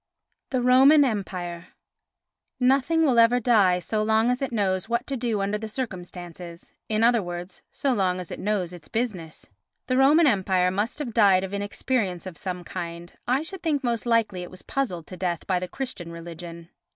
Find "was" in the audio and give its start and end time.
14.49-14.63